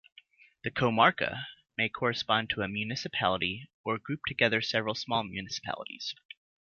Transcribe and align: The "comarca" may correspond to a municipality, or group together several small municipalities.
The 0.63 0.71
"comarca" 0.71 1.45
may 1.77 1.87
correspond 1.87 2.49
to 2.49 2.63
a 2.63 2.67
municipality, 2.67 3.69
or 3.83 3.99
group 3.99 4.21
together 4.25 4.59
several 4.59 4.95
small 4.95 5.21
municipalities. 5.23 6.15